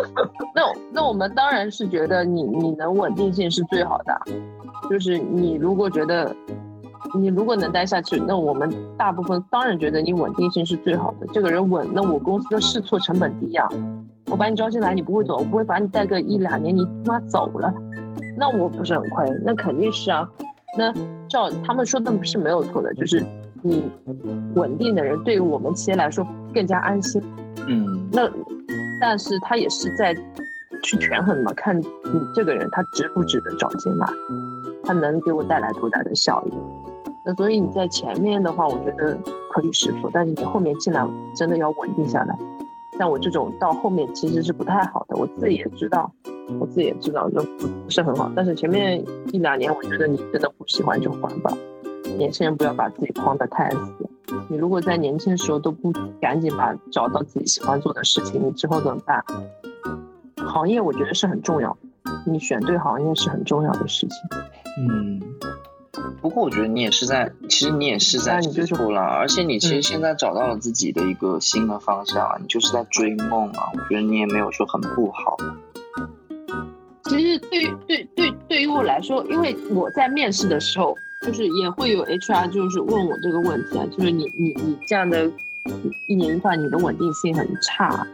[0.54, 4.20] 那那我们当然是觉得你你能稳定性是最好的，
[4.88, 6.34] 就是你如果觉得
[7.14, 11.26] 你如果能待下去，那我们大部分当然觉得你稳定性是最好的。
[11.32, 13.68] 这个人稳，那我公司的试错成本低呀，
[14.26, 17.72] 我把你招进来，你不会走，我不会把你带个一两年，你他妈走了，
[18.40, 19.30] 那我不是很亏？
[19.44, 20.26] 那肯定是啊。
[20.78, 20.90] 那
[21.28, 23.22] 照他们说的是没有错的，就是
[23.62, 23.84] 你
[24.54, 27.22] 稳定的人对于我们企业来说更加安心。
[27.68, 28.30] 嗯，那
[28.98, 30.14] 但是他也是在
[30.82, 31.86] 去权衡嘛，看你
[32.34, 34.06] 这个人他值不值得找进来，
[34.82, 36.52] 他能给我带来多大的效益。
[37.26, 39.14] 那所以你在前面的话，我觉得
[39.52, 42.34] 可以试错，但是你后面进来真的要稳定下来。
[42.96, 46.10] 像我这种到后面其实是不太好的，我自己也知道，
[46.58, 48.30] 我自己也知道就不是很好。
[48.34, 51.52] 但是前面一两年，我觉得你真的不喜欢就还吧。
[52.16, 53.78] 年轻人不要把自己框得太死。
[54.48, 59.24] 你如果在年轻的时候都不赶紧把找到自己喜欢做的事情，你之后怎么办？
[60.36, 61.76] 行业我觉得是很重要，
[62.26, 64.18] 你选对行业是很重要的事情。
[64.78, 65.20] 嗯。
[66.22, 73.70] 不过我觉得你也是在，其实你也是在试错了，而且你其实现在找到了自己的一个新的方向，你就是在追梦啊。
[73.72, 75.36] 我觉得你也没有说很不好。
[77.10, 85.28] 其实对于对对对于我来说，因为我在面试的时候，就是也会有 HR 就是问我这个问题啊，就是你你你这样的
[86.06, 88.06] 一年一换，你的稳定性很差，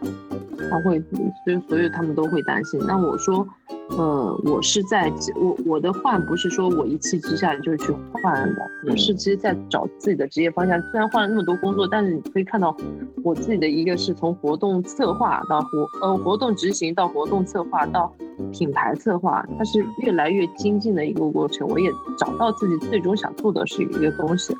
[0.70, 0.98] 他会
[1.44, 2.80] 所以所以他们都会担心。
[2.86, 3.46] 那我说。
[3.90, 10.80] 呃，我是在我我的换不是说我一气之下就去换的，我是其实在找自己的职业方向。
[10.90, 12.76] 虽然换了那么多工作，但是你可以看到
[13.22, 18.12] 我自己的一个是从活动策划到活呃活动执行到活动策划到
[18.52, 21.66] 品牌策划，它是越来越精进的一个过程。
[21.68, 21.88] 我也
[22.18, 24.52] 找到自己最终想做的是一个东西，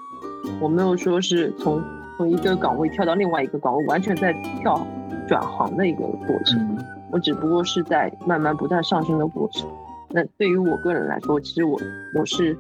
[0.60, 1.82] 我没有说是从
[2.16, 4.86] 从一个岗位跳到另外一个岗位，完全在跳
[5.28, 6.78] 转行的一个过程。
[7.12, 9.68] 我只不过是在慢慢不断上升的过程。
[10.10, 11.78] 那对于我个人来说，其实我
[12.14, 12.56] 我是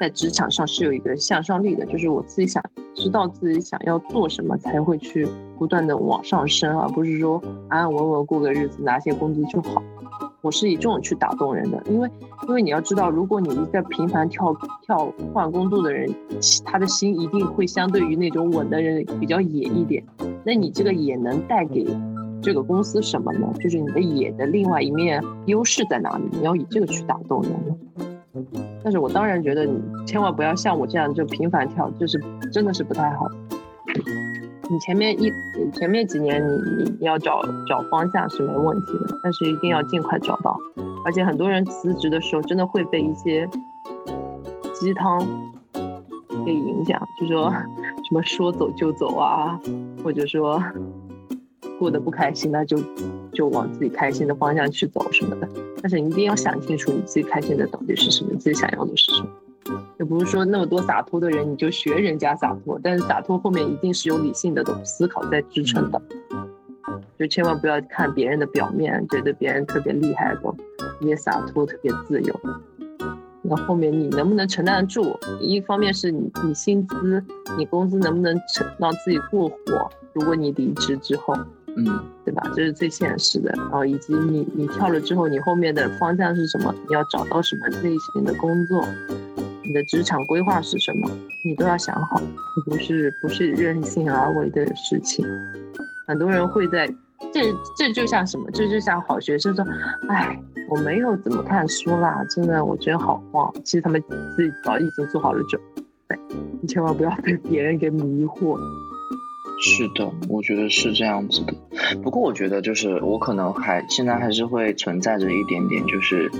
[0.00, 2.62] 在职场上是有一个向上力的，就是我自己想
[2.94, 5.26] 知道自己想要做什么，才会去
[5.58, 9.82] 不断的往上升，而不是说安安稳稳过个日子拿些工资就好。
[10.42, 12.10] 我是以这种去打动人的，因为
[12.46, 16.12] 因为你要知道，如果你一个频繁跳跳换工作的人，
[16.64, 20.04] 他的心一定会相对于那种稳的人比较野一点。
[20.44, 21.86] 那你这个野能带给。
[22.44, 23.46] 这个公司什么呢？
[23.60, 26.24] 就是你的野的另外一面优势在哪里？
[26.32, 27.52] 你要以这个去打动人。
[28.82, 33.28] 但是我当然觉得你千万不要像我这样就频繁跳，就是真的是不太好。
[34.70, 35.32] 你前面一
[35.72, 36.42] 前面几年
[36.76, 40.56] 你你要找找方向是没问题的，但是一定要尽快找到。
[41.04, 43.48] 而且很多人辞职的时候真的会被一些
[44.72, 45.20] 鸡汤
[46.44, 49.60] 给影响，就说什么说走就走啊，
[50.02, 50.62] 或者说。
[51.78, 52.78] 过得不开心，那就
[53.32, 55.48] 就往自己开心的方向去走什么的。
[55.82, 59.28] 但是你一定要想清楚，你自己开心的到底是什么，自己想要的是什么。
[59.98, 62.78] 也不是说那么多洒脱的人，你就学人家洒脱。
[62.82, 66.00] 但是洒脱后面一定是有理性的思考在支撑的。
[67.18, 72.40] 就千万不要看别人的表面，觉得别人特别厉害的，特别洒脱，特别自由。
[73.42, 75.18] 那后面你能不能承担得住？
[75.40, 77.22] 一方面是你你薪资，
[77.56, 79.90] 你工资能不能承让自己过活？
[80.12, 81.36] 如果你离职之后。
[81.74, 81.86] 嗯，
[82.22, 82.42] 对吧？
[82.54, 83.50] 这是最现实的。
[83.56, 86.70] 然后以及你你跳了之后，你后面的方向是什么？
[86.86, 88.84] 你要找到什么类型的工作？
[89.72, 91.10] 你的职场规划是什么？
[91.42, 92.20] 你都要想好，
[92.66, 95.24] 不是不是任性而为的事情。
[96.06, 96.86] 很多人会在
[97.32, 97.40] 这
[97.74, 98.50] 这就像什么？
[98.52, 99.64] 这就像好学生说，
[100.10, 103.50] 哎，我没有怎么看书啦，真的我觉得好慌。
[103.64, 103.98] 其实他们
[104.36, 105.58] 自己早已经做好了准
[106.06, 106.18] 备，
[106.60, 108.60] 你千万不要被别人给迷惑。
[109.64, 111.54] 是的，我觉得是这样子的。
[112.02, 116.30] 不过我觉得就是我可能还现在还是会存在着一点点就是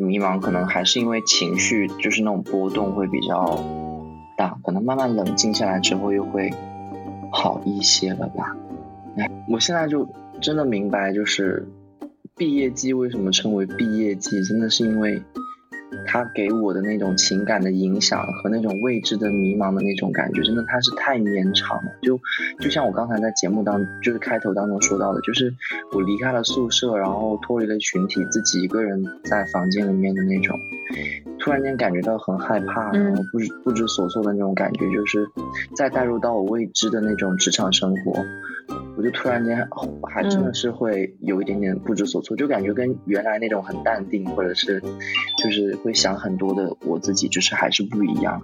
[0.00, 3.62] 迷茫，可能还是因为情绪就是那种波动会比较
[4.36, 6.50] 大，可能慢慢冷静下来之后又会
[7.30, 8.56] 好一些了吧。
[9.16, 10.08] 哎，我现在就
[10.40, 11.68] 真的明白，就是
[12.36, 15.22] 毕业季为什么称为毕业季，真的是因为。
[16.06, 21.90] 他给我的那种情感的影响和那种未知的迷茫的那种感觉，真的他是太绵长了。
[22.02, 22.18] 就
[22.60, 25.54] 就像我刚才在节目当就是开头当中说到的，就是
[25.92, 30.58] 我离开了宿舍，然后脱离了群体，自己一个人在房间里面的那种，
[31.38, 35.26] 突然间感觉到很害怕，然后不知不知所措的那种感觉，就是
[35.76, 38.24] 再带入到我未知的那种职场生活。
[39.00, 39.66] 我就突然间
[40.02, 44.78] 还真的是会有一点点不知所措，就感觉跟原来那种很淡定或者是
[45.42, 48.42] 就是会想很多的我自己，就是还是不一样。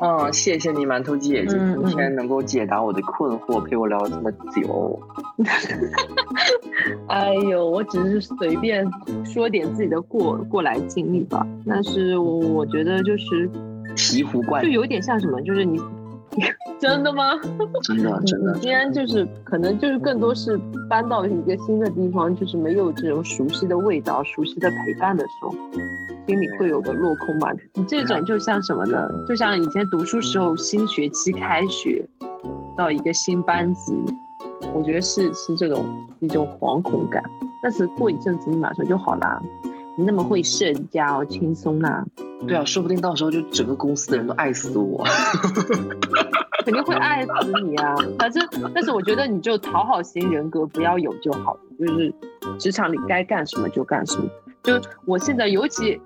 [0.00, 5.00] 嗯，谢谢你馒头姐姐今天能够解答我的困惑，陪我聊了这么久。
[7.06, 8.84] 哎呦，我只是随便
[9.24, 13.48] 说点自己的过过来经历吧，但是我我觉得就是
[13.94, 15.80] 醍醐灌，就有点像什么，就是你。
[16.80, 17.32] 真的吗？
[17.82, 18.52] 真的 真的。
[18.54, 25.50] 今天就是可能就是更多是搬到一个新的地方，就是没有这种熟悉的味道、熟悉的陪伴的时候，
[26.26, 27.50] 心里会有个落空嘛。
[27.74, 29.08] 你这种就像什么呢？
[29.28, 32.04] 就像以前读书时候新学期开学
[32.76, 33.94] 到一个新班级，
[34.74, 35.84] 我觉得是是这种
[36.20, 37.22] 一种惶恐感。
[37.62, 39.40] 但是过一阵子你马上就好啦。
[39.96, 42.04] 你那么会社交，轻松呐？
[42.46, 45.04] 对啊，说不定到时候就整个公司的人都爱死我，
[46.64, 47.30] 肯定会爱死
[47.64, 47.94] 你啊！
[48.18, 52.14] 反正，但是我觉得你就讨好型人格不要有就好了，就是
[52.58, 54.28] 职场里该干什么就干什么。
[54.62, 56.00] 就我现在，尤其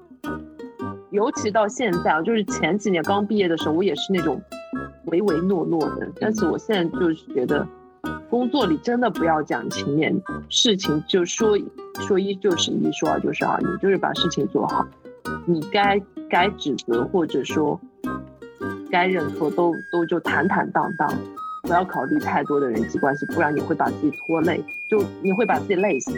[1.10, 4.40] 尤其到现在啊，就是前几年刚毕业的时候，我也是那种
[5.06, 7.66] 唯唯诺诺的，但是我现在就是觉得。
[8.30, 10.14] 工作里真的不要讲情面，
[10.50, 11.58] 事情就说
[12.00, 14.86] 说一就是一，说二就是二，你就是把事情做好。
[15.48, 17.80] 你该该指责或者说
[18.90, 21.10] 该认错，都都就坦坦荡荡，
[21.62, 26.12] 不要考虑太多的人际关系，不然你会把自己拖累，就你会把自己累死。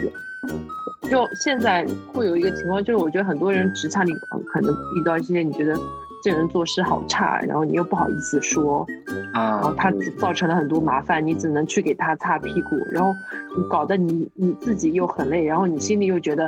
[1.09, 4.13] 就现在会有一个情况，就是我觉得很多人职场里
[4.51, 5.79] 可能遇到一些你觉得。
[6.23, 8.85] 这人做事好差，然后你又不好意思说，
[9.33, 13.11] 啊，然后他造成了很多麻烦，你只能去给他擦屁股，然后
[13.57, 16.45] 你搞得你你自己又很累，然后你心里又觉得，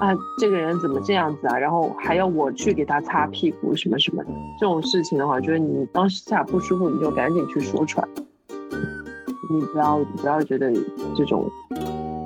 [0.00, 1.56] 啊，这个人怎么这样子啊？
[1.56, 8.08] 然后还要我去给他擦屁股什么什么的，这种事情的话，就是你当下不舒服，你就赶紧去说出来，
[9.50, 10.70] 你不要不要觉得
[11.16, 11.50] 这种，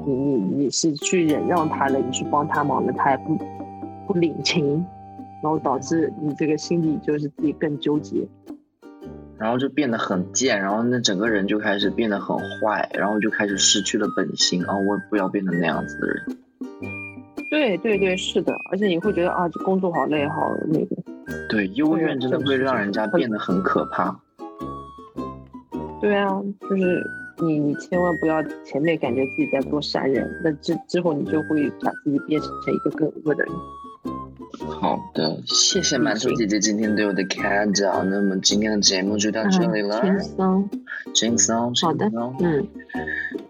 [0.06, 0.34] 你你
[0.64, 3.38] 你是去忍让他了，你去帮他忙了，他也不
[4.06, 4.84] 不领情。
[5.42, 8.28] 然后导致你这个心里就是自己更纠结，
[9.38, 14.76] 然后就变得很贱，然后那整个人就开始变得很坏，然后就开始失去了本心啊！
[14.76, 16.24] 我不要变成那样子的人。
[17.50, 20.96] 对对对，是的，而且你会觉得啊，这工作好累，好那个。
[21.48, 24.20] 对，幽怨真的会让人家变得很可怕。
[26.00, 26.28] 对啊，
[26.60, 27.02] 就是
[27.38, 33.52] 你你千万不要前面感觉自己在做善人，那之之后你就会把自己变成一个更恶的人。
[34.68, 38.02] 好的，谢谢馒头姐姐今天对我的开导。
[38.04, 40.00] 那么今天的节目就到这里了。
[40.02, 40.70] 轻松，
[41.14, 42.66] 轻松，好的，嗯。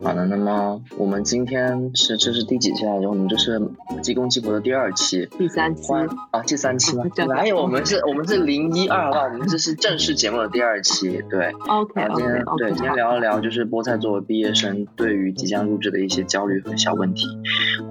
[0.02, 3.08] 好的，那么我们今天是这是第几期来着？
[3.08, 3.60] 我们这是
[4.02, 5.92] 济公济婆的第二期，第三期
[6.30, 7.04] 啊，第三期吗？
[7.28, 7.60] 哪有？
[7.60, 9.24] 我们是我们是零一二吧？
[9.24, 11.52] 我们这是 正式节目的第二期，对。
[11.68, 12.02] OK。
[12.14, 17.26] 今天对，今天聊一聊就是菠菜作为毕业生对于即将入职的一些焦虑和小问题。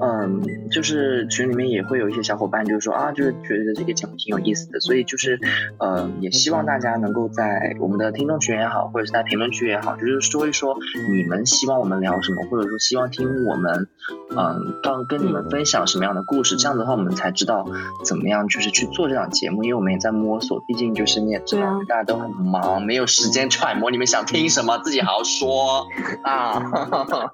[0.01, 0.41] 嗯，
[0.71, 5.39] 就是群里面也会有一些小伙伴就是说啊，就是觉得这个节目挺有意思的，所以就是
[5.77, 10.75] 呃，也希望大家能够在我们的听众群也好，或者是在评论区也好，就是说一说
[11.11, 11.99] 你们希望我们。
[11.99, 13.89] 聊什么，或者说希望听我们，
[14.29, 16.55] 嗯，刚跟你们分享什么样的故事？
[16.55, 17.67] 这样的话，我们才知道
[18.05, 19.65] 怎么样，就是去做这档节目。
[19.65, 25.85] 因为我们也在摸索，毕竟就是你也知道，大家都很忙，没有时间揣摩你们想听什么，自己好好说
[26.23, 26.71] 啊。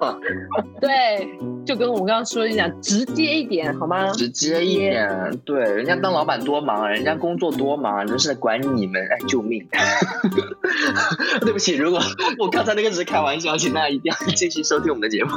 [0.81, 2.47] 对，就跟我们刚刚说
[2.81, 4.11] 直接一点好吗？
[4.11, 9.65] 直接一点，对，人家当老板多忙，人家工作多忙，真是管你们，哎，救命！
[11.41, 12.01] 对不起，如果
[12.39, 14.65] 我刚才那个只是开玩笑，请大家一定要 继续。
[14.65, 15.29] 收听我们的节目，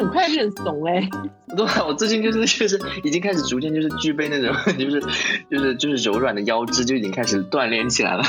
[0.00, 1.06] 很快认怂哎！
[1.54, 5.00] 对，我最近就是就是已经开始逐渐就是具备那种就是
[5.50, 8.22] 就是就是柔软的腰肢，就已经开始锻炼起来了。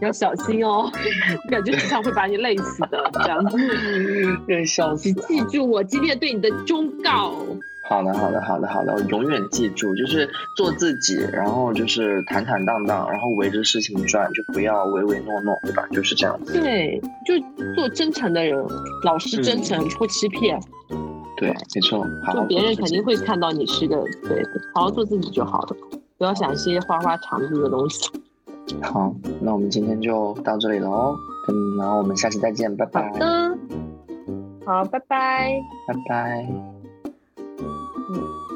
[0.00, 0.90] 要小心哦，
[1.50, 3.56] 感觉经常会把你累死的这样子。
[4.46, 7.34] 对小心，记住我今天对你的忠告。
[7.88, 15.86] 好的，好的，好的，好的，我永远记住，就是做自己，然后就是坦坦荡荡，然后围着事情转，就不要唯唯诺诺，对吧？
[15.90, 16.60] 就是这样子。
[16.60, 17.34] 对，就
[17.74, 18.62] 做真诚的人，
[19.04, 20.60] 老实真诚，不欺骗。
[21.38, 22.06] 对，没错。
[22.34, 23.96] 就别人肯定会看到你是个
[24.28, 25.76] 对，好好做自己就好了，
[26.18, 28.10] 不要想一些花花肠子的东西。
[28.82, 31.14] 好，那我们今天就到这里了哦，
[31.48, 33.10] 嗯，然后我们下期再见，拜拜。
[33.10, 33.58] 好的，
[34.64, 36.46] 好，拜拜，拜拜。
[38.08, 38.47] 嗯。